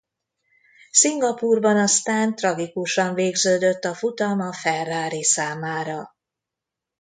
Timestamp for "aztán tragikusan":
1.77-3.13